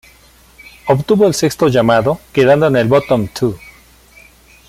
Obtuvo 0.87 1.27
el 1.27 1.35
sexto 1.35 1.67
llamado 1.67 2.19
quedando 2.33 2.65
en 2.65 2.75
el 2.75 2.87
Bottom 2.87 3.27
two. 3.27 3.55